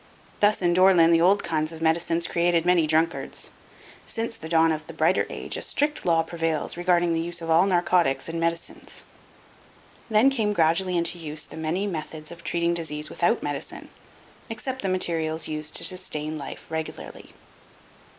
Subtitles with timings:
[0.39, 3.51] Thus in Dore lyn the old kinds of medicines created many drunkards.
[4.07, 7.51] Since the dawn of the brighter age, a strict law prevails regarding the use of
[7.51, 9.03] all narcotics in medicines.
[10.09, 13.89] Then came gradually into use the many methods of treating disease without medicine,
[14.49, 17.33] except the materials used to sustain life regularly.